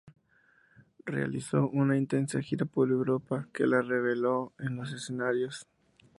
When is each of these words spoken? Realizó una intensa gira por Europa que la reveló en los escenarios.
Realizó 1.05 1.69
una 1.69 1.95
intensa 1.95 2.41
gira 2.41 2.65
por 2.65 2.89
Europa 2.89 3.47
que 3.53 3.67
la 3.67 3.83
reveló 3.83 4.51
en 4.57 4.77
los 4.77 4.91
escenarios. 4.93 5.67